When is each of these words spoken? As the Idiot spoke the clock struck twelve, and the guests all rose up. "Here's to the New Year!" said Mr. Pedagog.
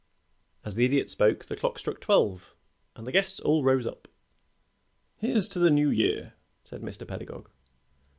As 0.65 0.73
the 0.73 0.83
Idiot 0.83 1.11
spoke 1.11 1.45
the 1.45 1.55
clock 1.55 1.77
struck 1.77 1.99
twelve, 2.01 2.55
and 2.95 3.05
the 3.05 3.11
guests 3.11 3.39
all 3.39 3.63
rose 3.63 3.85
up. 3.85 4.07
"Here's 5.17 5.47
to 5.49 5.59
the 5.59 5.69
New 5.69 5.91
Year!" 5.91 6.33
said 6.63 6.81
Mr. 6.81 7.07
Pedagog. 7.07 7.51